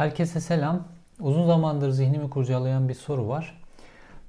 [0.00, 0.82] Herkese selam.
[1.20, 3.62] Uzun zamandır zihnimi kurcalayan bir soru var.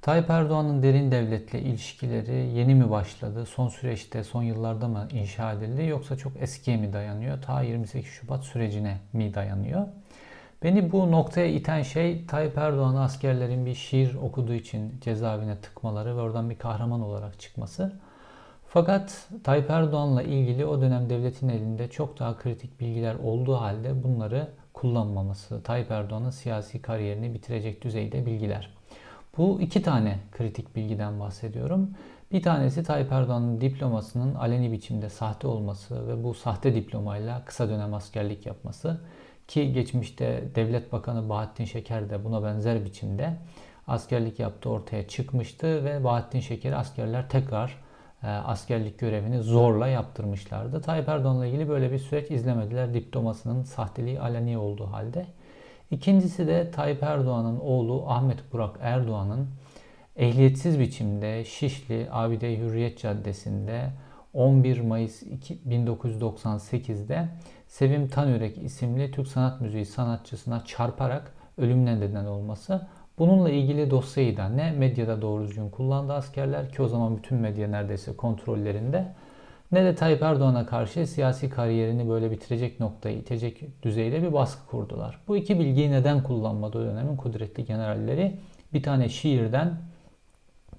[0.02, 3.46] Tayyip Erdoğan'ın derin devletle ilişkileri yeni mi başladı?
[3.46, 5.86] Son süreçte, son yıllarda mı inşa edildi?
[5.86, 7.42] Yoksa çok eskiye mi dayanıyor?
[7.42, 9.86] Ta 28 Şubat sürecine mi dayanıyor?
[10.62, 16.20] Beni bu noktaya iten şey Tayyip Erdoğan askerlerin bir şiir okuduğu için cezaevine tıkmaları ve
[16.20, 17.92] oradan bir kahraman olarak çıkması.
[18.68, 24.48] Fakat Tayyip Erdoğan'la ilgili o dönem devletin elinde çok daha kritik bilgiler olduğu halde bunları
[24.74, 28.74] kullanmaması, Tayyip Erdoğan'ın siyasi kariyerini bitirecek düzeyde bilgiler.
[29.38, 31.90] Bu iki tane kritik bilgiden bahsediyorum.
[32.32, 37.94] Bir tanesi Tayyip Erdoğan'ın diplomasının aleni biçimde sahte olması ve bu sahte diplomayla kısa dönem
[37.94, 39.00] askerlik yapması.
[39.48, 43.36] Ki geçmişte Devlet Bakanı Bahattin Şeker de buna benzer biçimde
[43.86, 47.78] askerlik yaptığı ortaya çıkmıştı ve Bahattin Şeker'i askerler tekrar
[48.28, 50.80] askerlik görevini zorla yaptırmışlardı.
[50.80, 52.94] Tayyip Erdoğan'la ilgili böyle bir süreç izlemediler.
[52.94, 55.26] Diplomasının sahteliği aleni olduğu halde.
[55.90, 59.48] İkincisi de Tayyip Erdoğan'ın oğlu Ahmet Burak Erdoğan'ın
[60.16, 63.90] ehliyetsiz biçimde Şişli Abide Hürriyet Caddesi'nde
[64.34, 67.28] 11 Mayıs 1998'de
[67.68, 72.86] Sevim Tanürek isimli Türk sanat müziği sanatçısına çarparak ölümüne neden olması
[73.18, 77.68] Bununla ilgili dosyayı da ne medyada doğru düzgün kullandı askerler ki o zaman bütün medya
[77.68, 79.14] neredeyse kontrollerinde
[79.72, 85.18] ne de Tayyip Erdoğan'a karşı siyasi kariyerini böyle bitirecek noktayı itecek düzeyde bir baskı kurdular.
[85.28, 88.36] Bu iki bilgiyi neden kullanmadı o dönemin kudretli generalleri?
[88.74, 89.76] Bir tane şiirden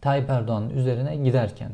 [0.02, 1.72] Tayyip Erdoğan'ın üzerine giderken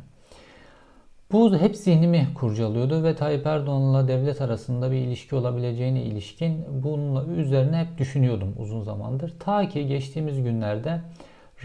[1.32, 7.78] bu hep zihnimi kurcalıyordu ve Tayyip Erdoğan'la devlet arasında bir ilişki olabileceğine ilişkin bununla üzerine
[7.78, 9.34] hep düşünüyordum uzun zamandır.
[9.40, 11.02] Ta ki geçtiğimiz günlerde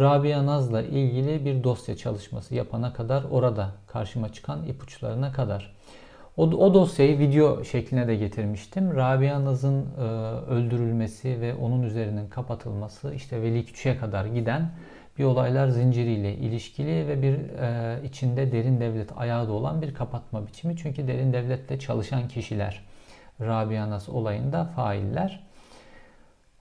[0.01, 5.75] Rabia Naz'la ilgili bir dosya çalışması yapana kadar orada karşıma çıkan ipuçlarına kadar.
[6.37, 8.97] O, o dosyayı video şekline de getirmiştim.
[8.97, 10.03] Rabia Naz'ın e,
[10.51, 14.71] öldürülmesi ve onun üzerinin kapatılması işte Veli Küçük'e kadar giden
[15.19, 20.47] bir olaylar zinciriyle ilişkili ve bir e, içinde derin devlet ayağı da olan bir kapatma
[20.47, 20.77] biçimi.
[20.77, 22.85] Çünkü derin devletle çalışan kişiler
[23.41, 25.41] Rabia Nas olayında failler.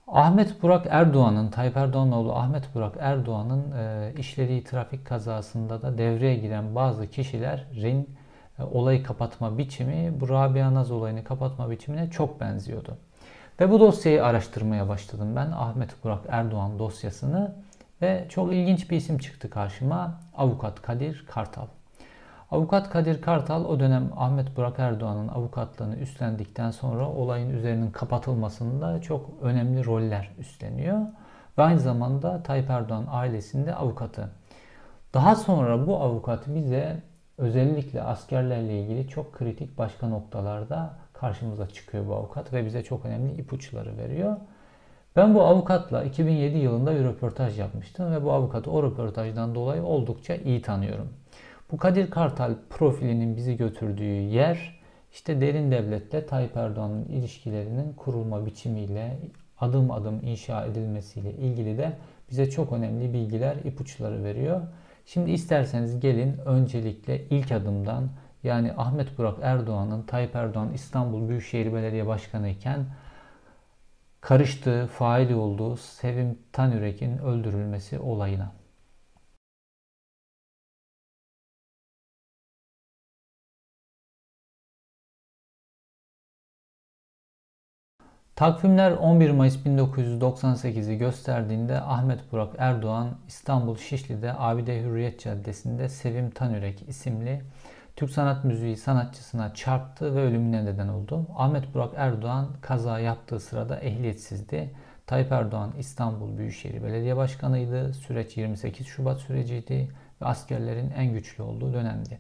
[0.07, 6.35] Ahmet Burak Erdoğan'ın, Tayyip Erdoğan'ın oğlu Ahmet Burak Erdoğan'ın e, işlediği trafik kazasında da devreye
[6.35, 8.09] giren bazı kişilerin
[8.59, 12.97] e, olayı kapatma biçimi bu Rabia Naz olayını kapatma biçimine çok benziyordu.
[13.59, 17.56] Ve bu dosyayı araştırmaya başladım ben Ahmet Burak Erdoğan dosyasını.
[18.03, 20.19] Ve çok ilginç bir isim çıktı karşıma.
[20.37, 21.65] Avukat Kadir Kartal.
[22.51, 29.29] Avukat Kadir Kartal o dönem Ahmet Burak Erdoğan'ın avukatlığını üstlendikten sonra olayın üzerinin kapatılmasında çok
[29.41, 30.99] önemli roller üstleniyor.
[31.57, 34.29] Ve aynı zamanda Tayyip Erdoğan ailesinde avukatı.
[35.13, 37.01] Daha sonra bu avukat bize
[37.37, 43.33] özellikle askerlerle ilgili çok kritik başka noktalarda karşımıza çıkıyor bu avukat ve bize çok önemli
[43.33, 44.37] ipuçları veriyor.
[45.16, 50.35] Ben bu avukatla 2007 yılında bir röportaj yapmıştım ve bu avukatı o röportajdan dolayı oldukça
[50.35, 51.09] iyi tanıyorum.
[51.72, 54.79] Bu Kadir Kartal profilinin bizi götürdüğü yer
[55.13, 59.18] işte derin devletle Tayyip Erdoğan'ın ilişkilerinin kurulma biçimiyle
[59.59, 61.94] adım adım inşa edilmesiyle ilgili de
[62.31, 64.62] bize çok önemli bilgiler, ipuçları veriyor.
[65.06, 68.09] Şimdi isterseniz gelin öncelikle ilk adımdan
[68.44, 72.85] yani Ahmet Burak Erdoğan'ın Tayyip Erdoğan İstanbul Büyükşehir Belediye Başkanı iken
[74.23, 78.51] karıştığı, fail olduğu Sevim Tanürek'in öldürülmesi olayına.
[88.35, 96.89] Takvimler 11 Mayıs 1998'i gösterdiğinde Ahmet Burak Erdoğan İstanbul Şişli'de Abide Hürriyet Caddesi'nde Sevim Tanürek
[96.89, 97.41] isimli
[97.95, 101.27] Türk sanat müziği sanatçısına çarptı ve ölümüne neden oldu.
[101.35, 104.73] Ahmet Burak Erdoğan kaza yaptığı sırada ehliyetsizdi.
[105.07, 107.93] Tayyip Erdoğan İstanbul Büyükşehir Belediye Başkanı'ydı.
[107.93, 112.19] Süreç 28 Şubat süreciydi ve askerlerin en güçlü olduğu dönemdi.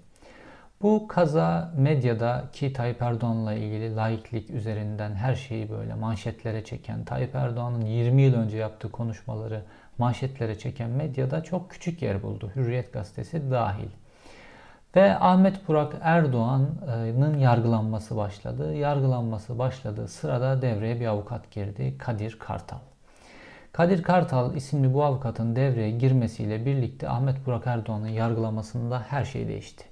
[0.81, 7.35] Bu kaza medyada ki Tayyip Erdoğan'la ilgili laiklik üzerinden her şeyi böyle manşetlere çeken, Tayyip
[7.35, 9.63] Erdoğan'ın 20 yıl önce yaptığı konuşmaları
[9.97, 12.51] manşetlere çeken medyada çok küçük yer buldu.
[12.55, 13.89] Hürriyet gazetesi dahil.
[14.95, 18.75] Ve Ahmet Burak Erdoğan'ın yargılanması başladı.
[18.75, 21.95] Yargılanması başladığı sırada devreye bir avukat girdi.
[21.97, 22.77] Kadir Kartal.
[23.71, 29.85] Kadir Kartal isimli bu avukatın devreye girmesiyle birlikte Ahmet Burak Erdoğan'ın yargılamasında her şey değişti.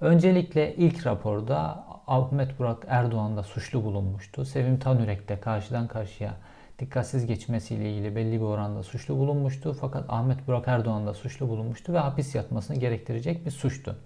[0.00, 4.44] Öncelikle ilk raporda Ahmet Burak Erdoğan da suçlu bulunmuştu.
[4.44, 6.34] Sevim Tanürek de karşıdan karşıya
[6.78, 9.76] dikkatsiz geçmesiyle ilgili belli bir oranda suçlu bulunmuştu.
[9.80, 13.96] Fakat Ahmet Burak Erdoğan da suçlu bulunmuştu ve hapis yatmasını gerektirecek bir suçtu.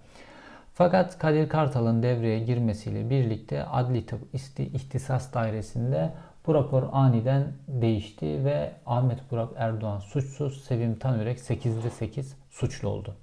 [0.75, 4.21] Fakat Kadir Kartal'ın devreye girmesiyle birlikte Adli Tıp
[4.57, 6.13] İhtisas Dairesi'nde
[6.47, 13.15] Bu rapor aniden değişti ve Ahmet Burak Erdoğan suçsuz, Sevim Tanürek 8'de 8 suçlu oldu.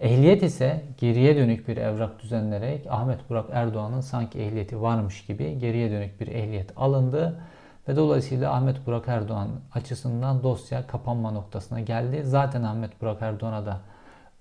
[0.00, 5.90] Ehliyet ise geriye dönük bir evrak düzenlenerek Ahmet Burak Erdoğan'ın sanki ehliyeti varmış gibi geriye
[5.90, 7.40] dönük bir ehliyet alındı
[7.88, 12.22] ve dolayısıyla Ahmet Burak Erdoğan açısından dosya kapanma noktasına geldi.
[12.24, 13.80] Zaten Ahmet Burak Erdoğan'a da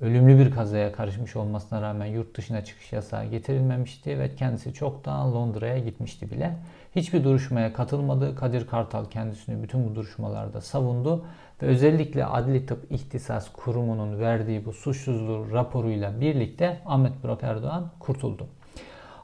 [0.02, 5.80] ölümlü bir kazaya karışmış olmasına rağmen yurt dışına çıkış yasağı getirilmemişti ve kendisi çoktan Londra'ya
[5.80, 6.56] gitmişti bile.
[6.96, 8.36] Hiçbir duruşmaya katılmadı.
[8.36, 11.26] Kadir Kartal kendisini bütün bu duruşmalarda savundu
[11.62, 18.48] ve özellikle Adli Tıp İhtisas Kurumu'nun verdiği bu suçsuzluğu raporuyla birlikte Ahmet Burak Erdoğan kurtuldu.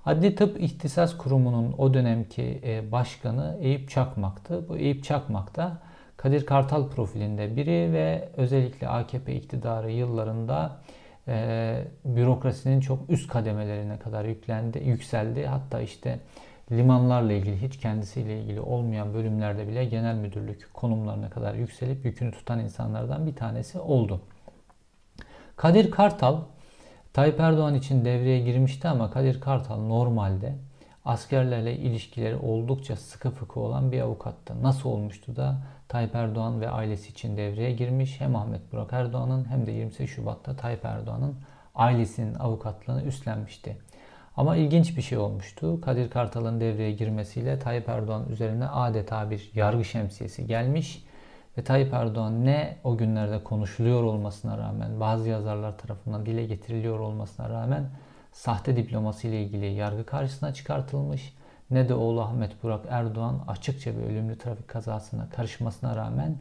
[0.06, 4.70] Adli Tıp İhtisas Kurumu'nun o dönemki e, başkanı Eyüp Çakmak'tı.
[4.70, 5.78] Bu Eyüp Çakmak da
[6.24, 10.82] Kadir Kartal profilinde biri ve özellikle AKP iktidarı yıllarında
[11.28, 15.46] e, bürokrasinin çok üst kademelerine kadar yüklendi, yükseldi.
[15.46, 16.20] Hatta işte
[16.72, 22.60] limanlarla ilgili hiç kendisiyle ilgili olmayan bölümlerde bile genel müdürlük konumlarına kadar yükselip yükünü tutan
[22.60, 24.22] insanlardan bir tanesi oldu.
[25.56, 26.38] Kadir Kartal
[27.14, 30.56] Tayyip Erdoğan için devreye girmişti ama Kadir Kartal normalde
[31.06, 34.64] askerlerle ilişkileri oldukça sıkı fıkı olan bir avukattı.
[34.64, 35.58] Nasıl olmuştu da
[35.88, 40.56] Tayyip Erdoğan ve ailesi için devreye girmiş hem Ahmet Burak Erdoğan'ın hem de 28 Şubat'ta
[40.56, 41.36] Tayyip Erdoğan'ın
[41.76, 43.78] ailesinin avukatlığını üstlenmişti.
[44.38, 45.82] Ama ilginç bir şey olmuştu.
[45.82, 51.06] Kadir Kartal'ın devreye girmesiyle Tayyip Erdoğan üzerine adeta bir yargı şemsiyesi gelmiş
[51.58, 57.50] ve Tayyip Erdoğan ne o günlerde konuşuluyor olmasına rağmen, bazı yazarlar tarafından dile getiriliyor olmasına
[57.50, 57.90] rağmen
[58.34, 61.34] sahte diploması ile ilgili yargı karşısına çıkartılmış
[61.72, 66.38] ne de oğlu Ahmet Burak Erdoğan açıkça bir ölümlü trafik kazasına karışmasına rağmen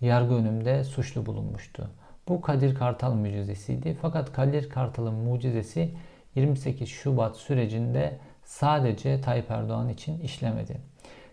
[0.00, 1.90] yargı önünde suçlu bulunmuştu.
[2.28, 3.96] Bu Kadir Kartal mucizesiydi.
[4.02, 5.94] Fakat Kadir Kartal'ın mucizesi
[6.34, 10.80] 28 Şubat sürecinde sadece Tayyip Erdoğan için işlemedi.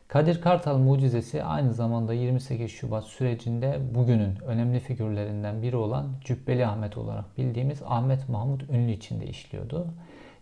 [0.08, 6.98] Kadir Kartal mucizesi aynı zamanda 28 Şubat sürecinde bugünün önemli figürlerinden biri olan Cübbeli Ahmet
[6.98, 9.88] olarak bildiğimiz Ahmet Mahmut Ünlü için de işliyordu.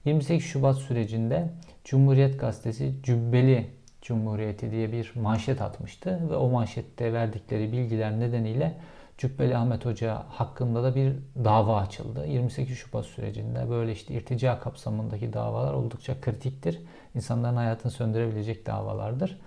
[0.06, 1.50] 28 Şubat sürecinde
[1.84, 3.68] Cumhuriyet Gazetesi Cübbeli
[4.02, 8.78] Cumhuriyeti diye bir manşet atmıştı ve o manşette verdikleri bilgiler nedeniyle
[9.18, 11.14] Cübbeli Ahmet Hoca hakkında da bir
[11.44, 12.26] dava açıldı.
[12.28, 16.82] 28 Şubat sürecinde böyle işte irtica kapsamındaki davalar oldukça kritiktir.
[17.16, 19.38] İnsanların hayatını söndürebilecek davalardır.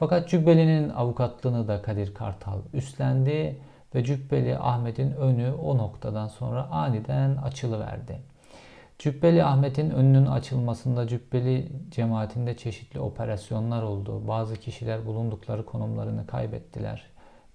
[0.00, 3.56] Fakat Cübbeli'nin avukatlığını da Kadir Kartal üstlendi
[3.94, 8.20] ve Cübbeli Ahmet'in önü o noktadan sonra aniden açılıverdi.
[8.98, 14.28] Cübbeli Ahmet'in önünün açılmasında Cübbeli cemaatinde çeşitli operasyonlar oldu.
[14.28, 17.02] Bazı kişiler bulundukları konumlarını kaybettiler.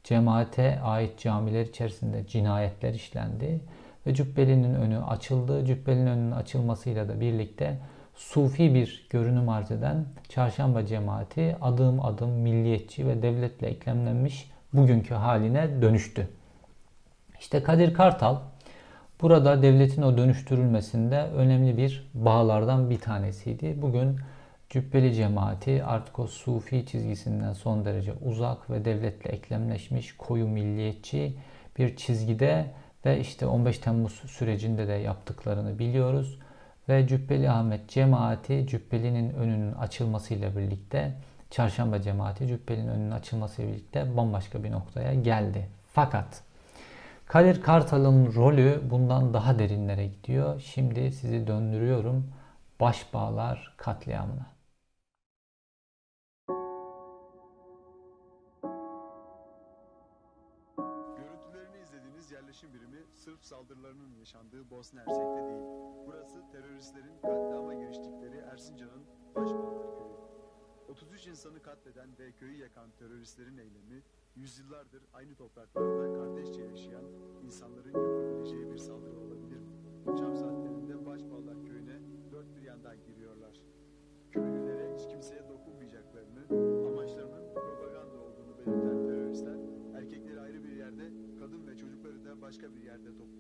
[0.04, 3.62] Cemaate ait camiler içerisinde cinayetler işlendi
[4.08, 5.66] ve Cübbeli'nin önü açıldı.
[5.66, 7.80] Cübbeli'nin önünün açılmasıyla da birlikte
[8.16, 15.82] sufi bir görünüm arz eden çarşamba cemaati adım adım milliyetçi ve devletle eklemlenmiş bugünkü haline
[15.82, 16.28] dönüştü.
[17.40, 18.38] İşte Kadir Kartal
[19.22, 23.82] burada devletin o dönüştürülmesinde önemli bir bağlardan bir tanesiydi.
[23.82, 24.20] Bugün
[24.70, 31.38] Cübbeli cemaati artık o sufi çizgisinden son derece uzak ve devletle eklemleşmiş koyu milliyetçi
[31.78, 32.66] bir çizgide
[33.06, 36.40] ve işte 15 Temmuz sürecinde de yaptıklarını biliyoruz
[36.90, 41.16] ve Cübbeli Ahmet cemaati Cübbeli'nin önünün açılmasıyla birlikte
[41.52, 45.70] Çarşamba cemaati Cübbeli'nin önünün açılmasıyla birlikte bambaşka bir noktaya geldi.
[45.94, 46.42] Fakat
[47.26, 50.60] Kadir Kartal'ın rolü bundan daha derinlere gidiyor.
[50.60, 52.28] Şimdi sizi döndürüyorum
[52.80, 54.55] Başbağlar katliamına.
[63.66, 65.64] Saldırılarının yaşandığı Bosna Hersek'te değil.
[66.08, 69.06] Burası teröristlerin katliama giriştikleri Erzincan'ın
[69.36, 70.16] Başbağlar köyü.
[70.90, 74.04] 33 insanı katleden ve köyü yakan teröristlerin eylemi
[74.36, 77.06] yüzyıllardır aynı topraklarda kardeşçe yaşayan
[77.46, 79.72] insanların yapabileceği bir saldırı olabilir mi?
[80.08, 82.00] Akşam saatlerinde Başbağlar köyüne
[82.32, 83.62] dört bir yandan giriyorlar.
[84.32, 86.44] Köylülere hiç kimseye dokunmayacaklarını,
[86.88, 89.58] amaçlarının propaganda olduğunu belirten teröristler
[89.96, 93.35] erkekleri ayrı bir yerde, kadın ve çocukları da başka bir yerde topluyorlar.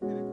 [0.00, 0.27] Sonra erkekleri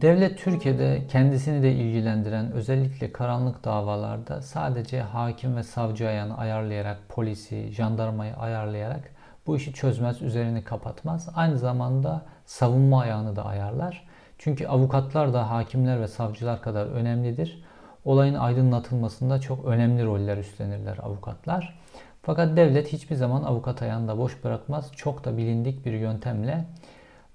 [0.00, 7.72] Devlet Türkiye'de kendisini de ilgilendiren özellikle karanlık davalarda sadece hakim ve savcı ayağını ayarlayarak, polisi,
[7.72, 9.10] jandarmayı ayarlayarak
[9.46, 11.28] bu işi çözmez, üzerini kapatmaz.
[11.34, 14.06] Aynı zamanda savunma ayağını da ayarlar.
[14.38, 17.64] Çünkü avukatlar da hakimler ve savcılar kadar önemlidir.
[18.04, 21.78] Olayın aydınlatılmasında çok önemli roller üstlenirler avukatlar.
[22.22, 24.92] Fakat devlet hiçbir zaman avukat ayağını da boş bırakmaz.
[24.96, 26.64] Çok da bilindik bir yöntemle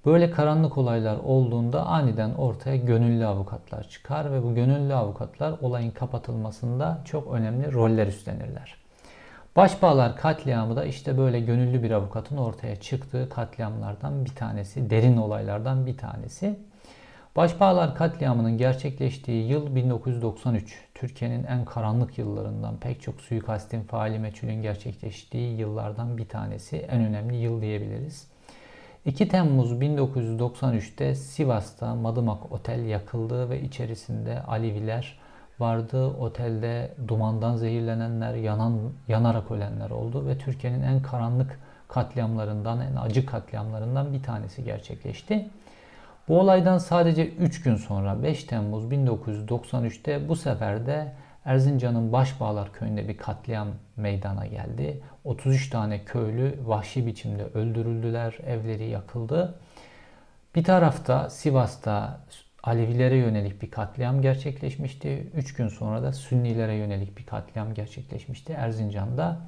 [0.05, 7.01] böyle karanlık olaylar olduğunda aniden ortaya gönüllü avukatlar çıkar ve bu gönüllü avukatlar olayın kapatılmasında
[7.05, 8.75] çok önemli roller üstlenirler.
[9.55, 15.86] Başbağlar katliamı da işte böyle gönüllü bir avukatın ortaya çıktığı katliamlardan bir tanesi, derin olaylardan
[15.86, 16.60] bir tanesi.
[17.36, 20.79] Başbağlar katliamının gerçekleştiği yıl 1993.
[20.93, 26.77] Türkiye'nin en karanlık yıllarından pek çok suikastin faali meçhulün gerçekleştiği yıllardan bir tanesi.
[26.77, 28.30] En önemli yıl diyebiliriz.
[29.05, 35.20] 2 Temmuz 1993'te Sivas'ta Madımak Otel yakıldı ve içerisinde Aleviler
[35.60, 36.08] vardı.
[36.08, 44.13] Otelde dumandan zehirlenenler, yanan, yanarak ölenler oldu ve Türkiye'nin en karanlık katliamlarından, en acı katliamlarından
[44.13, 45.50] bir tanesi gerçekleşti.
[46.27, 51.12] Bu olaydan sadece 3 gün sonra 5 Temmuz 1993'te bu sefer de
[51.45, 53.67] Erzincan'ın Başbağlar köyünde bir katliam
[53.98, 55.01] meydana geldi.
[55.24, 59.60] 33 tane köylü vahşi biçimde öldürüldüler, evleri yakıldı.
[60.55, 62.19] Bir tarafta Sivas'ta
[62.63, 65.31] Alevilere yönelik bir katliam gerçekleşmişti.
[65.36, 69.39] 3 gün sonra da Sünnilere yönelik bir katliam gerçekleşmişti Erzincan'da.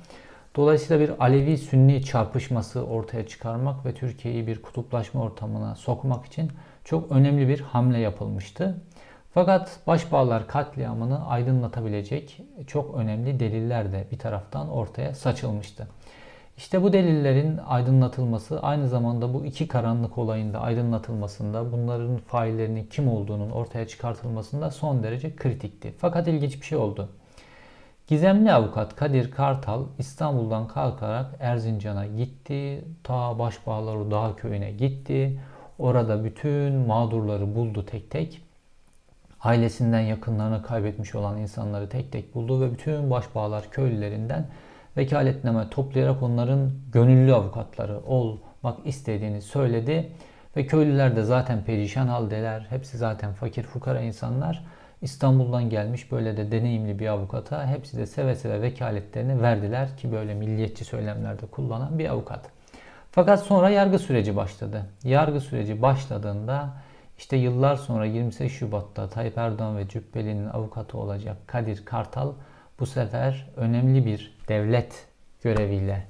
[0.56, 6.52] Dolayısıyla bir Alevi-Sünni çarpışması ortaya çıkarmak ve Türkiye'yi bir kutuplaşma ortamına sokmak için
[6.84, 8.82] çok önemli bir hamle yapılmıştı.
[9.34, 15.88] Fakat Başbağlar katliamını aydınlatabilecek çok önemli deliller de bir taraftan ortaya saçılmıştı.
[16.58, 23.52] İşte bu delillerin aydınlatılması aynı zamanda bu iki karanlık olayında aydınlatılmasında bunların faillerinin kim olduğunun
[23.52, 25.94] ortaya çıkartılmasında son derece kritikti.
[25.98, 27.10] Fakat ilginç bir şey oldu.
[28.08, 32.84] Gizemli avukat Kadir Kartal İstanbul'dan kalkarak Erzincan'a gitti.
[33.04, 35.40] Ta Başbağlar Dağ köyüne gitti.
[35.80, 38.42] Orada bütün mağdurları buldu tek tek.
[39.44, 44.46] Ailesinden yakınlarını kaybetmiş olan insanları tek tek buldu ve bütün Başbağlar köylülerinden
[44.98, 50.12] vekaletname toplayarak onların gönüllü avukatları olmak istediğini söyledi.
[50.58, 52.66] Ve köylüler de zaten perişan haldeler.
[52.70, 54.66] Hepsi zaten fakir fukara insanlar.
[55.02, 60.34] İstanbul'dan gelmiş böyle de deneyimli bir avukata hepsi de seve seve vekaletlerini verdiler ki böyle
[60.34, 62.50] milliyetçi söylemlerde kullanan bir avukat.
[63.12, 64.86] Fakat sonra yargı süreci başladı.
[65.04, 66.74] Yargı süreci başladığında
[67.24, 72.34] işte yıllar sonra 28 Şubat'ta Tayyip Erdoğan ve Cübbeli'nin avukatı olacak Kadir Kartal
[72.80, 75.08] bu sefer önemli bir devlet
[75.44, 76.04] göreviyle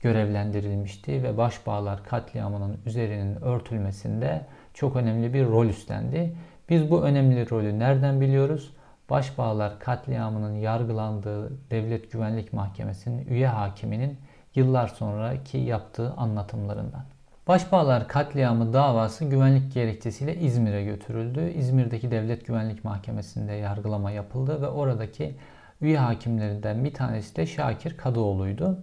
[0.00, 6.36] görevlendirilmişti ve Başbağlar katliamının üzerinin örtülmesinde çok önemli bir rol üstlendi.
[6.68, 8.72] Biz bu önemli rolü nereden biliyoruz?
[9.10, 14.18] Başbağlar katliamının yargılandığı Devlet Güvenlik Mahkemesi'nin üye hakiminin
[14.54, 17.04] yıllar sonraki yaptığı anlatımlarından.
[17.48, 21.52] Başbağlar katliamı davası güvenlik gerekçesiyle İzmir'e götürüldü.
[21.56, 25.34] İzmir'deki Devlet Güvenlik Mahkemesi'nde yargılama yapıldı ve oradaki
[25.80, 28.78] üye hakimlerinden bir tanesi de Şakir Kadıoğlu'ydu.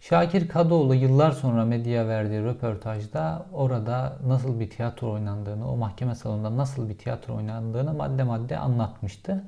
[0.00, 6.56] Şakir Kadıoğlu yıllar sonra medya verdiği röportajda orada nasıl bir tiyatro oynandığını, o mahkeme salonunda
[6.56, 9.44] nasıl bir tiyatro oynandığını madde madde anlatmıştı.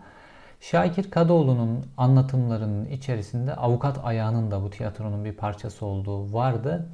[0.61, 6.89] Şakir Kadıoğlu'nun anlatımlarının içerisinde avukat ayağının da bu tiyatronun bir parçası olduğu vardı.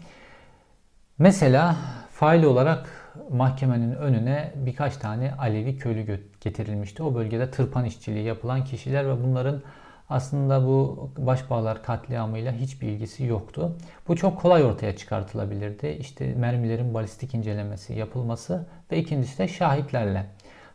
[1.18, 1.76] Mesela
[2.12, 2.88] fail olarak
[3.30, 7.02] mahkemenin önüne birkaç tane Alevi köylü getirilmişti.
[7.02, 9.62] O bölgede tırpan işçiliği yapılan kişiler ve bunların
[10.10, 13.76] aslında bu başbağlar katliamıyla hiçbir ilgisi yoktu.
[14.08, 15.96] Bu çok kolay ortaya çıkartılabilirdi.
[16.00, 20.26] İşte mermilerin balistik incelemesi yapılması ve ikincisi de şahitlerle.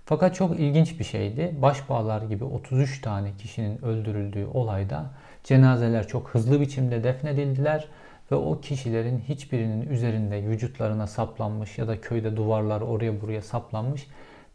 [0.05, 1.55] Fakat çok ilginç bir şeydi.
[1.61, 5.05] Başbağlar gibi 33 tane kişinin öldürüldüğü olayda
[5.43, 7.87] cenazeler çok hızlı biçimde defnedildiler
[8.31, 14.07] ve o kişilerin hiçbirinin üzerinde vücutlarına saplanmış ya da köyde duvarlar oraya buraya saplanmış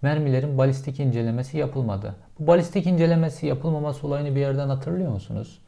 [0.02, 2.14] mermilerin balistik incelemesi yapılmadı.
[2.38, 5.59] Bu balistik incelemesi yapılmaması olayını bir yerden hatırlıyor musunuz?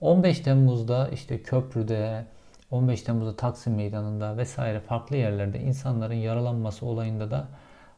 [0.00, 2.24] 15 Temmuz'da işte köprüde,
[2.70, 7.48] 15 Temmuz'da Taksim Meydanı'nda vesaire farklı yerlerde insanların yaralanması olayında da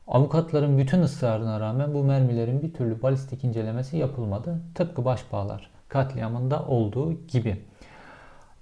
[0.09, 4.61] avukatların bütün ısrarına rağmen bu mermilerin bir türlü balistik incelemesi yapılmadı.
[4.75, 7.68] Tıpkı başbağlar katliamında olduğu gibi.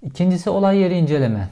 [0.03, 1.49] İkincisi olay yeri inceleme.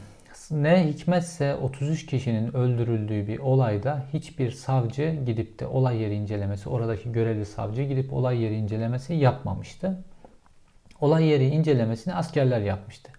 [0.52, 7.12] Ne hikmetse 33 kişinin öldürüldüğü bir olayda hiçbir savcı gidip de olay yeri incelemesi, oradaki
[7.12, 10.04] görevli savcı gidip olay yeri incelemesi yapmamıştı.
[11.02, 13.12] Olay yeri incelemesini askerler yapmıştı.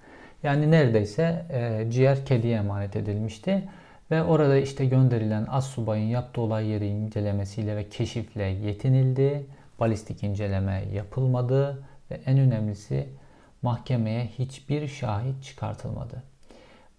[0.42, 3.68] Yani neredeyse e, ciğer kediye emanet edilmişti.
[4.10, 9.46] Ve orada işte gönderilen as subayın yaptığı olay yeri incelemesiyle ve keşifle yetinildi.
[9.80, 13.06] Balistik inceleme yapılmadı ve en önemlisi
[13.66, 16.22] mahkemeye hiçbir şahit çıkartılmadı.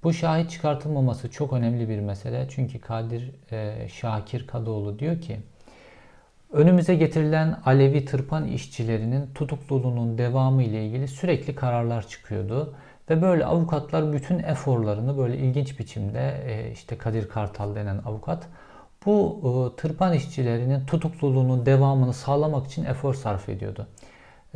[0.03, 2.47] Bu şahit çıkartılmaması çok önemli bir mesele.
[2.50, 5.38] Çünkü Kadir e, Şakir Kadıoğlu diyor ki
[6.51, 12.75] önümüze getirilen Alevi tırpan işçilerinin tutukluluğunun devamı ile ilgili sürekli kararlar çıkıyordu.
[13.09, 18.47] Ve böyle avukatlar bütün eforlarını böyle ilginç biçimde e, işte Kadir Kartal denen avukat
[19.05, 23.88] bu e, tırpan işçilerinin tutukluluğunun devamını sağlamak için efor sarf ediyordu.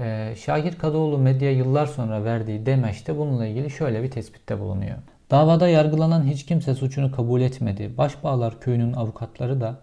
[0.01, 4.97] E, Şakir Kadıoğlu medya yıllar sonra verdiği demeçte bununla ilgili şöyle bir tespitte bulunuyor.
[5.31, 7.97] Davada yargılanan hiç kimse suçunu kabul etmedi.
[7.97, 9.75] Başbağlar köyünün avukatları da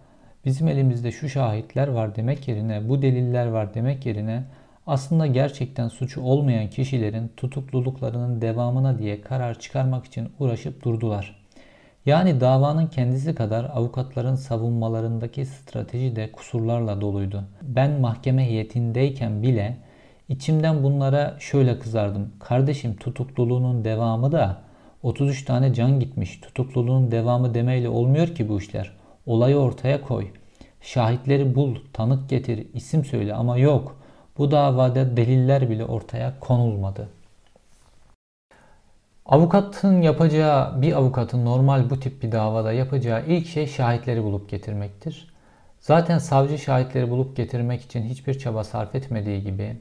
[0.44, 4.44] bizim elimizde şu şahitler var demek yerine, bu deliller var demek yerine
[4.86, 11.38] aslında gerçekten suçu olmayan kişilerin tutukluluklarının devamına diye karar çıkarmak için uğraşıp durdular.
[12.06, 17.44] Yani davanın kendisi kadar avukatların savunmalarındaki strateji de kusurlarla doluydu.
[17.62, 19.76] Ben mahkeme heyetindeyken bile
[20.28, 22.32] içimden bunlara şöyle kızardım.
[22.40, 24.62] Kardeşim tutukluluğunun devamı da
[25.02, 26.40] 33 tane can gitmiş.
[26.40, 28.96] Tutukluluğun devamı demeyle olmuyor ki bu işler.
[29.26, 30.26] Olayı ortaya koy.
[30.80, 33.96] Şahitleri bul, tanık getir, isim söyle ama yok.
[34.38, 37.08] Bu davada deliller bile ortaya konulmadı.
[39.26, 45.34] Avukatın yapacağı, bir avukatın normal bu tip bir davada yapacağı ilk şey şahitleri bulup getirmektir.
[45.80, 49.76] Zaten savcı şahitleri bulup getirmek için hiçbir çaba sarf etmediği gibi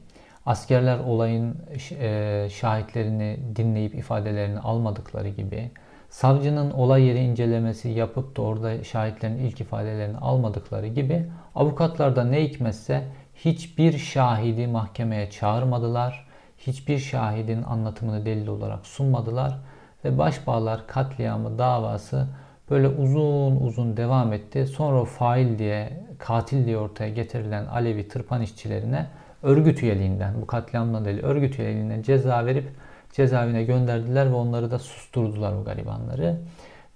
[0.48, 1.56] askerler olayın
[2.00, 5.70] e, şahitlerini dinleyip ifadelerini almadıkları gibi
[6.10, 12.44] savcının olay yeri incelemesi yapıp da orada şahitlerin ilk ifadelerini almadıkları gibi avukatlar da ne
[12.44, 16.28] hikmetse hiçbir şahidi mahkemeye çağırmadılar.
[16.58, 19.58] Hiçbir şahidin anlatımını delil olarak sunmadılar
[20.04, 22.26] ve Başbağlar katliamı davası
[22.70, 24.66] böyle uzun uzun devam etti.
[24.66, 29.06] Sonra fail diye, katil diye ortaya getirilen Alevi tırpan işçilerine
[29.42, 32.68] örgüt üyeliğinden, bu katliamdan değil örgüt üyeliğinden ceza verip
[33.12, 36.36] cezaevine gönderdiler ve onları da susturdular o garibanları.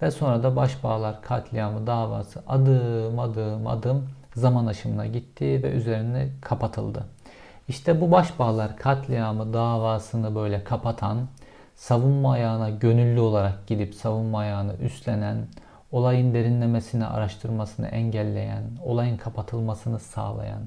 [0.03, 7.05] Ve sonra da Başbağlar katliamı davası adım adım adım zaman aşımına gitti ve üzerine kapatıldı.
[7.69, 11.19] İşte bu Başbağlar katliamı davasını böyle kapatan,
[11.75, 15.37] savunma ayağına gönüllü olarak gidip savunma ayağını üstlenen,
[15.93, 20.63] olayın derinlemesine araştırmasını engelleyen, olayın kapatılmasını sağlayan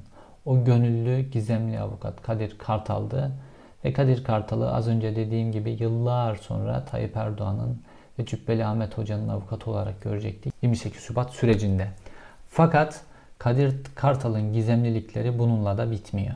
[0.46, 3.32] o gönüllü gizemli avukat Kadir Kartal'dı.
[3.86, 7.82] Ve Kadir Kartal'ı az önce dediğim gibi yıllar sonra Tayyip Erdoğan'ın
[8.20, 11.88] ve Cübbeli Ahmet Hoca'nın avukatı olarak görecektik 28 Şubat sürecinde.
[12.50, 13.02] Fakat
[13.38, 16.36] Kadir Kartal'ın gizemlilikleri bununla da bitmiyor.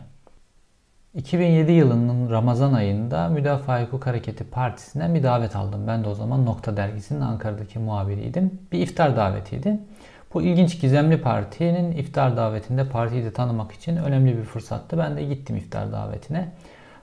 [1.16, 5.88] 2007 yılının Ramazan ayında Müdafaa Hukuk Hareketi Partisi'nden bir davet aldım.
[5.88, 8.60] Ben de o zaman Nokta Dergisi'nin Ankara'daki muhabiriydim.
[8.72, 9.80] Bir iftar davetiydi.
[10.34, 14.98] Bu ilginç gizemli partinin iftar davetinde partiyi de tanımak için önemli bir fırsattı.
[14.98, 16.50] Ben de gittim iftar davetine.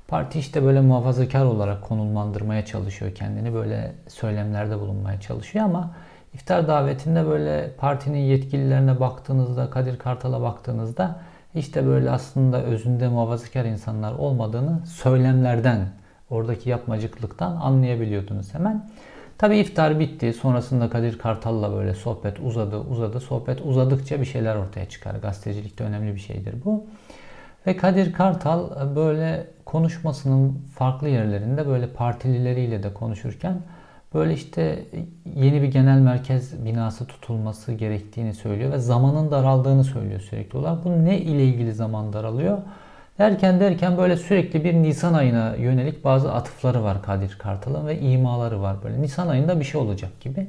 [0.09, 3.55] Parti işte böyle muhafazakar olarak konulmandırmaya çalışıyor kendini.
[3.55, 5.95] Böyle söylemlerde bulunmaya çalışıyor ama
[6.35, 11.21] iftar davetinde böyle partinin yetkililerine baktığınızda, Kadir Kartal'a baktığınızda
[11.55, 15.89] işte böyle aslında özünde muhafazakar insanlar olmadığını söylemlerden,
[16.31, 18.91] oradaki yapmacıklıktan anlayabiliyordunuz hemen.
[19.39, 20.33] Tabi iftar bitti.
[20.33, 23.21] Sonrasında Kadir Kartal'la böyle sohbet uzadı, uzadı.
[23.21, 25.15] Sohbet uzadıkça bir şeyler ortaya çıkar.
[25.15, 26.87] Gazetecilikte önemli bir şeydir bu.
[27.67, 33.61] Ve Kadir Kartal böyle konuşmasının farklı yerlerinde böyle partilileriyle de konuşurken
[34.15, 34.85] böyle işte
[35.35, 40.85] yeni bir genel merkez binası tutulması gerektiğini söylüyor ve zamanın daraldığını söylüyor sürekli olarak.
[40.85, 42.59] Bu ne ile ilgili zaman daralıyor?
[43.19, 48.63] Derken derken böyle sürekli bir Nisan ayına yönelik bazı atıfları var Kadir Kartal'ın ve imaları
[48.63, 49.03] var böyle.
[49.03, 50.47] Nisan ayında bir şey olacak gibi.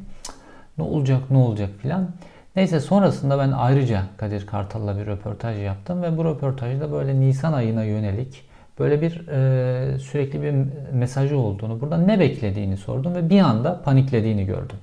[0.77, 2.09] Ne olacak ne olacak filan.
[2.55, 7.83] Neyse sonrasında ben ayrıca Kadir Kartal'la bir röportaj yaptım ve bu röportajda böyle Nisan ayına
[7.83, 8.43] yönelik
[8.79, 10.53] böyle bir e, sürekli bir
[10.93, 14.77] mesajı olduğunu, burada ne beklediğini sordum ve bir anda paniklediğini gördüm.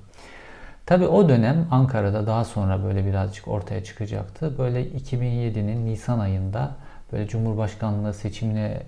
[0.85, 4.53] Tabi o dönem Ankara'da daha sonra böyle birazcık ortaya çıkacaktı.
[4.57, 6.71] Böyle 2007'nin Nisan ayında
[7.11, 8.81] böyle Cumhurbaşkanlığı seçimine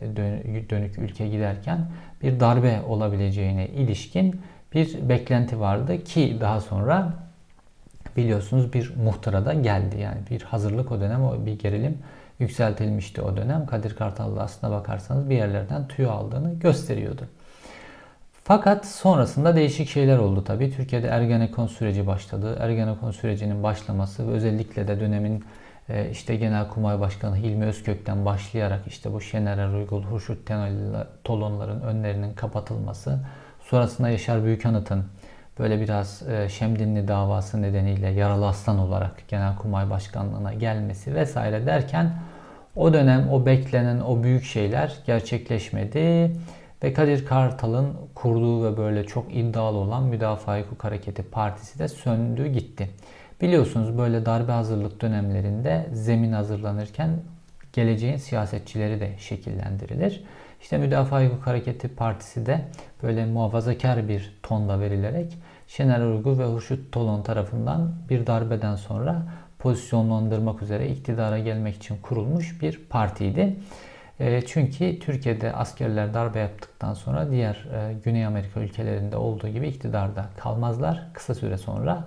[0.69, 1.79] dönük ülke giderken
[2.23, 4.41] bir darbe olabileceğine ilişkin
[4.73, 7.13] bir beklenti vardı ki daha sonra
[8.17, 9.99] biliyorsunuz bir muhtara da geldi.
[9.99, 11.97] Yani bir hazırlık o dönem bir gerilim
[12.39, 13.65] yükseltilmişti o dönem.
[13.65, 17.21] Kadir Kartal'da aslına bakarsanız bir yerlerden tüy aldığını gösteriyordu.
[18.43, 20.71] Fakat sonrasında değişik şeyler oldu tabii.
[20.71, 22.57] Türkiye'de Ergenekon süreci başladı.
[22.59, 25.43] Ergenekon sürecinin başlaması ve özellikle de dönemin
[25.89, 30.51] e, işte Genelkurmay Başkanı Hilmi Özkök'ten başlayarak işte bu Şener Uygul, Hurşut
[31.23, 33.19] Tolonların önlerinin kapatılması,
[33.61, 35.05] sonrasında Yaşar Büyükanıt'ın
[35.59, 42.13] böyle biraz e, Şemdinli davası nedeniyle yaralı aslan olarak Genelkurmay Başkanlığı'na gelmesi vesaire derken
[42.75, 46.31] o dönem o beklenen o büyük şeyler gerçekleşmedi
[46.83, 52.47] Ve Kadir Kartal'ın kurduğu ve böyle çok iddialı olan Müdafaa Hukuk Hareketi Partisi de söndü
[52.47, 52.89] gitti.
[53.41, 57.09] Biliyorsunuz böyle darbe hazırlık dönemlerinde zemin hazırlanırken
[57.73, 60.23] geleceğin siyasetçileri de şekillendirilir.
[60.61, 62.61] İşte Müdafaa Hukuk Hareketi Partisi de
[63.03, 69.23] böyle muhafazakar bir tonda verilerek Şener Uygur ve Hurşit Tolon tarafından bir darbeden sonra
[69.59, 73.55] pozisyonlandırmak üzere iktidara gelmek için kurulmuş bir partiydi.
[74.19, 80.25] E, çünkü Türkiye'de askerler darbe yaptıktan sonra diğer e, Güney Amerika ülkelerinde olduğu gibi iktidarda
[80.37, 81.07] kalmazlar.
[81.13, 82.03] Kısa süre sonra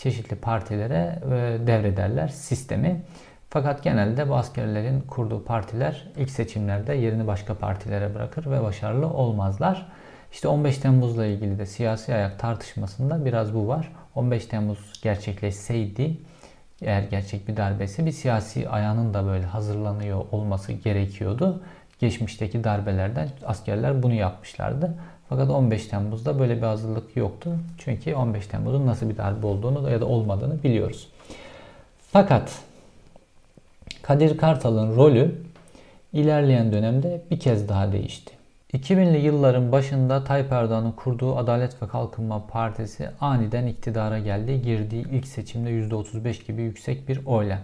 [0.00, 3.02] çeşitli partilere e, devrederler sistemi.
[3.50, 9.86] Fakat genelde bu askerlerin kurduğu partiler ilk seçimlerde yerini başka partilere bırakır ve başarılı olmazlar.
[10.32, 13.92] İşte 15 Temmuz'la ilgili de siyasi ayak tartışmasında biraz bu var.
[14.14, 16.16] 15 Temmuz gerçekleşseydi
[16.82, 21.62] eğer gerçek bir darbesi bir siyasi ayağının da böyle hazırlanıyor olması gerekiyordu.
[21.98, 24.94] Geçmişteki darbelerden askerler bunu yapmışlardı.
[25.30, 27.50] Fakat 15 Temmuz'da böyle bir hazırlık yoktu.
[27.78, 31.08] Çünkü 15 Temmuz'un nasıl bir darbe olduğunu ya da olmadığını biliyoruz.
[32.12, 32.58] Fakat
[34.02, 35.34] Kadir Kartal'ın rolü
[36.12, 38.34] ilerleyen dönemde bir kez daha değişti.
[38.72, 44.62] 2000'li yılların başında Tayyip Erdoğan'ın kurduğu Adalet ve Kalkınma Partisi aniden iktidara geldi.
[44.62, 47.58] Girdiği ilk seçimde %35 gibi yüksek bir oyla.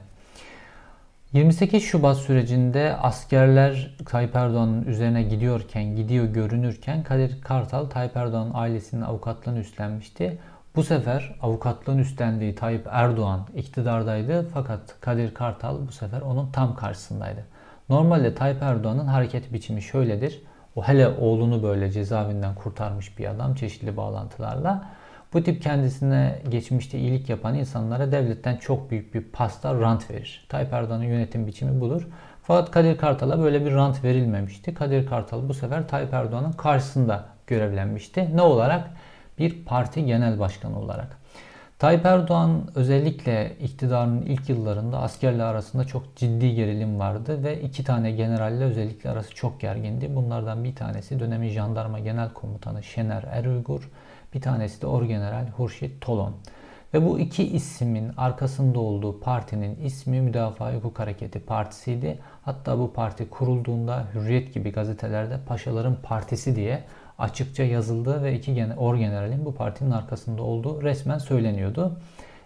[1.32, 9.02] 28 Şubat sürecinde askerler Tayyip Erdoğan'ın üzerine gidiyorken, gidiyor görünürken Kadir Kartal Tayyip Erdoğan'ın ailesinin
[9.02, 10.38] avukatlığını üstlenmişti.
[10.76, 17.44] Bu sefer avukatlığın üstlendiği Tayyip Erdoğan iktidardaydı fakat Kadir Kartal bu sefer onun tam karşısındaydı.
[17.88, 20.42] Normalde Tayyip Erdoğan'ın hareket biçimi şöyledir.
[20.76, 24.84] O hele oğlunu böyle cezaevinden kurtarmış bir adam çeşitli bağlantılarla.
[25.32, 30.46] Bu tip kendisine geçmişte iyilik yapan insanlara devletten çok büyük bir pasta rant verir.
[30.48, 32.08] Tayyip Erdoğan'ın yönetim biçimi budur.
[32.42, 34.74] Fakat Kadir Kartal'a böyle bir rant verilmemişti.
[34.74, 38.36] Kadir Kartal bu sefer Tayyip Erdoğan'ın karşısında görevlenmişti.
[38.36, 38.90] Ne olarak?
[39.38, 41.18] Bir parti genel başkanı olarak.
[41.78, 48.10] Tayyip Erdoğan özellikle iktidarın ilk yıllarında askerle arasında çok ciddi gerilim vardı ve iki tane
[48.10, 50.16] generalle özellikle arası çok gergindi.
[50.16, 53.90] Bunlardan bir tanesi dönemin jandarma genel komutanı Şener Eruygur,
[54.36, 56.36] bir tanesi de Orgeneral Hurşit Tolon.
[56.94, 62.18] Ve bu iki ismin arkasında olduğu partinin ismi Müdafaa Hukuk Hareketi Partisi'ydi.
[62.42, 66.84] Hatta bu parti kurulduğunda Hürriyet gibi gazetelerde Paşaların Partisi diye
[67.18, 71.98] açıkça yazıldı ve iki orgeneralin bu partinin arkasında olduğu resmen söyleniyordu.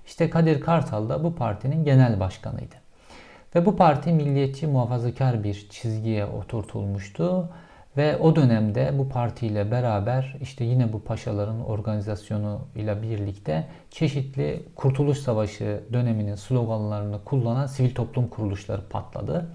[0.07, 2.75] İşte Kadir Kartal da bu partinin genel başkanıydı.
[3.55, 7.49] Ve bu parti milliyetçi muhafazakar bir çizgiye oturtulmuştu.
[7.97, 15.19] Ve o dönemde bu partiyle beraber işte yine bu paşaların organizasyonu ile birlikte çeşitli Kurtuluş
[15.19, 19.49] Savaşı döneminin sloganlarını kullanan sivil toplum kuruluşları patladı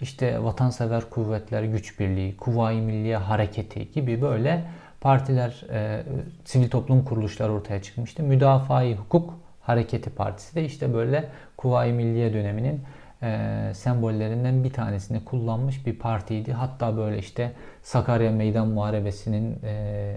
[0.00, 4.64] işte Vatansever Kuvvetler Güç Birliği, Kuvayi Milliye Hareketi gibi böyle
[5.00, 6.02] partiler, e,
[6.44, 8.22] sivil toplum kuruluşları ortaya çıkmıştı.
[8.22, 12.80] Müdafaa-i Hukuk Hareketi Partisi de işte böyle Kuvayi Milliye döneminin
[13.24, 16.52] e, sembollerinden bir tanesini kullanmış bir partiydi.
[16.52, 20.14] Hatta böyle işte Sakarya Meydan Muharebesi'nin e,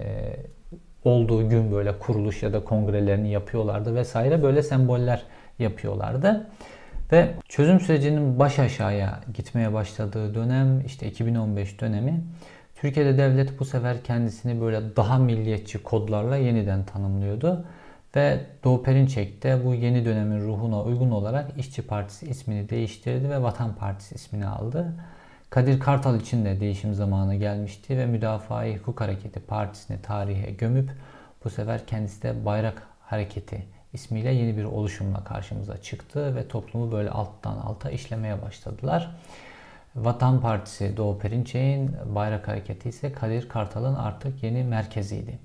[1.04, 5.24] olduğu gün böyle kuruluş ya da kongrelerini yapıyorlardı vesaire böyle semboller
[5.60, 6.48] yapıyorlardı.
[7.12, 12.24] Ve çözüm sürecinin baş aşağıya gitmeye başladığı dönem işte 2015 dönemi.
[12.76, 17.65] Türkiye'de devlet bu sefer kendisini böyle daha milliyetçi kodlarla yeniden tanımlıyordu.
[18.15, 23.41] Ve Doğu Perinçek de bu yeni dönemin ruhuna uygun olarak İşçi Partisi ismini değiştirdi ve
[23.43, 24.93] Vatan Partisi ismini aldı.
[25.50, 30.91] Kadir Kartal için de değişim zamanı gelmişti ve Müdafaa-i Hukuk Hareketi Partisi'ni tarihe gömüp
[31.43, 37.10] bu sefer kendisi de Bayrak Hareketi ismiyle yeni bir oluşumla karşımıza çıktı ve toplumu böyle
[37.10, 39.12] alttan alta işlemeye başladılar.
[39.96, 45.39] Vatan Partisi Doğu Perinçek'in Bayrak Hareketi ise Kadir Kartal'ın artık yeni merkeziydi.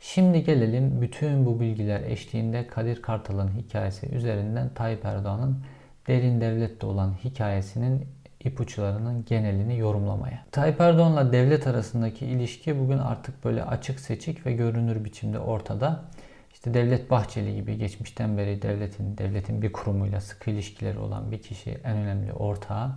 [0.00, 5.64] Şimdi gelelim bütün bu bilgiler eşliğinde Kadir Kartal'ın hikayesi üzerinden Tayyip Erdoğan'ın
[6.06, 8.06] derin devlette olan hikayesinin
[8.44, 10.44] ipuçlarının genelini yorumlamaya.
[10.52, 16.04] Tayyip Erdoğan'la devlet arasındaki ilişki bugün artık böyle açık seçik ve görünür biçimde ortada.
[16.52, 21.70] İşte Devlet Bahçeli gibi geçmişten beri devletin devletin bir kurumuyla sıkı ilişkileri olan bir kişi
[21.70, 22.92] en önemli ortağı.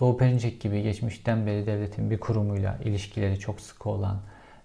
[0.00, 4.20] Doğu Perinçek gibi geçmişten beri devletin bir kurumuyla ilişkileri çok sıkı olan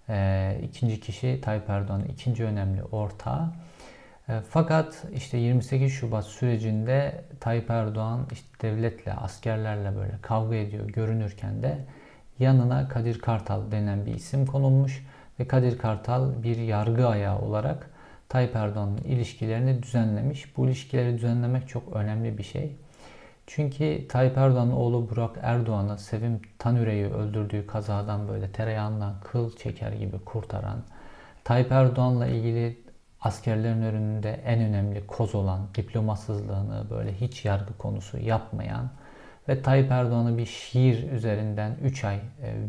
[0.08, 3.52] e, ikinci kişi Tayyip Erdoğan'ın ikinci önemli ortağı.
[4.28, 11.62] E, fakat işte 28 Şubat sürecinde Tayyip Erdoğan işte devletle, askerlerle böyle kavga ediyor görünürken
[11.62, 11.78] de
[12.38, 15.06] yanına Kadir Kartal denen bir isim konulmuş
[15.40, 17.90] ve Kadir Kartal bir yargı ayağı olarak
[18.28, 20.56] Tayyip Erdoğan'ın ilişkilerini düzenlemiş.
[20.56, 22.76] Bu ilişkileri düzenlemek çok önemli bir şey.
[23.50, 30.18] Çünkü Tayyip Erdoğan'ın oğlu Burak Erdoğan'ı Sevim Tanüre'yi öldürdüğü kazadan böyle tereyağından kıl çeker gibi
[30.18, 30.82] kurtaran,
[31.44, 32.78] Tayyip Erdoğan'la ilgili
[33.20, 38.90] askerlerin önünde en önemli koz olan diplomasızlığını böyle hiç yargı konusu yapmayan
[39.48, 42.20] ve Tayyip Erdoğan'ı bir şiir üzerinden 3 ay e,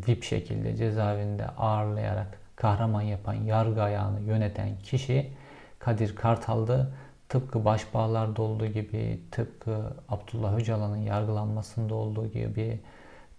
[0.07, 5.31] VIP şekilde cezaevinde ağırlayarak kahraman yapan, yargı ayağını yöneten kişi
[5.79, 6.93] Kadir Kartal'dı.
[7.29, 12.79] Tıpkı Başbağlar'da olduğu gibi, tıpkı Abdullah Öcalan'ın yargılanmasında olduğu gibi,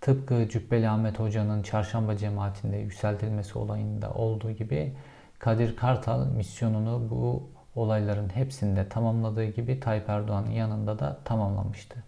[0.01, 4.93] tıpkı Cübbeli Ahmet Hoca'nın çarşamba cemaatinde yükseltilmesi olayında olduğu gibi
[5.39, 7.43] Kadir Kartal misyonunu bu
[7.75, 12.05] olayların hepsinde tamamladığı gibi Tayyip Erdoğan'ın yanında da tamamlamıştı.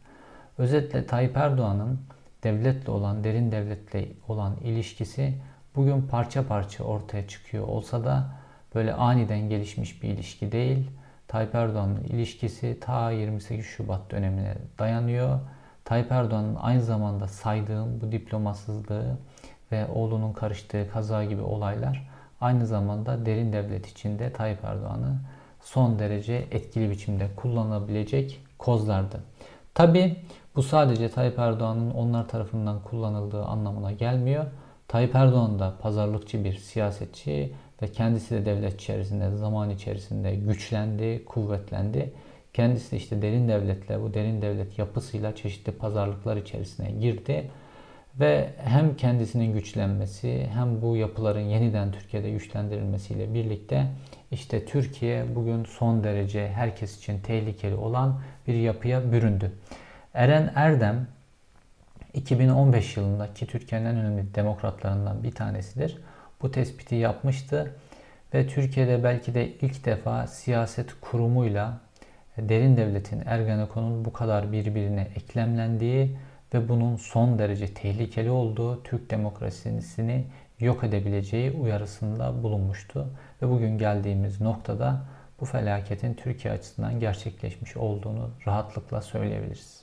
[0.58, 2.00] Özetle Tayyip Erdoğan'ın
[2.42, 5.34] devletle olan, derin devletle olan ilişkisi
[5.76, 8.30] bugün parça parça ortaya çıkıyor olsa da
[8.74, 10.90] böyle aniden gelişmiş bir ilişki değil.
[11.32, 15.40] Tayyip Erdoğan'ın ilişkisi ta 28 Şubat dönemine dayanıyor.
[15.84, 19.16] Tayyip Erdoğan'ın aynı zamanda saydığım bu diplomasızlığı
[19.72, 25.18] ve oğlunun karıştığı kaza gibi olaylar aynı zamanda derin devlet içinde Tayyip Erdoğan'ı
[25.60, 29.20] son derece etkili biçimde kullanabilecek kozlardı.
[29.74, 30.16] Tabi
[30.56, 34.44] bu sadece Tayyip Erdoğan'ın onlar tarafından kullanıldığı anlamına gelmiyor.
[34.88, 42.12] Tayyip Erdoğan da pazarlıkçı bir siyasetçi ve kendisi de devlet içerisinde zaman içerisinde güçlendi, kuvvetlendi.
[42.52, 47.50] Kendisi de işte derin devletle, bu derin devlet yapısıyla çeşitli pazarlıklar içerisine girdi.
[48.20, 53.86] Ve hem kendisinin güçlenmesi hem bu yapıların yeniden Türkiye'de güçlendirilmesiyle birlikte
[54.30, 59.52] işte Türkiye bugün son derece herkes için tehlikeli olan bir yapıya büründü.
[60.14, 61.06] Eren Erdem
[62.14, 65.98] 2015 yılında ki Türkiye'nin en önemli demokratlarından bir tanesidir.
[66.42, 67.74] Bu tespiti yapmıştı
[68.34, 71.80] ve Türkiye'de belki de ilk defa siyaset kurumuyla
[72.38, 76.16] derin devletin Ergenekon'un bu kadar birbirine eklemlendiği
[76.54, 80.24] ve bunun son derece tehlikeli olduğu Türk demokrasisini
[80.58, 83.08] yok edebileceği uyarısında bulunmuştu.
[83.42, 85.04] Ve bugün geldiğimiz noktada
[85.40, 89.81] bu felaketin Türkiye açısından gerçekleşmiş olduğunu rahatlıkla söyleyebiliriz.